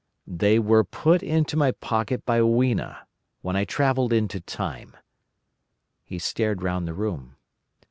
"They 0.25 0.57
were 0.57 0.83
put 0.83 1.21
into 1.21 1.55
my 1.55 1.73
pocket 1.73 2.25
by 2.25 2.41
Weena, 2.41 3.05
when 3.41 3.55
I 3.55 3.65
travelled 3.65 4.11
into 4.11 4.39
Time." 4.39 4.97
He 6.03 6.17
stared 6.17 6.63
round 6.63 6.87
the 6.87 6.95
room. 6.95 7.35